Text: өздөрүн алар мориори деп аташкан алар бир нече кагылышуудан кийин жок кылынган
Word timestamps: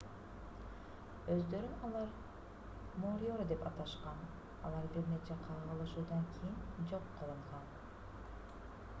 өздөрүн 1.33 1.73
алар 1.87 2.07
мориори 3.03 3.45
деп 3.51 3.61
аташкан 3.71 4.23
алар 4.69 4.87
бир 4.95 5.05
нече 5.11 5.37
кагылышуудан 5.43 6.25
кийин 6.39 6.57
жок 6.93 7.13
кылынган 7.19 7.69